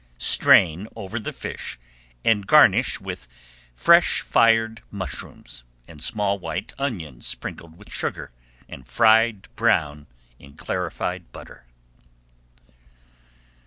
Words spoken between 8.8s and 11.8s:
fried brown in clarified butter.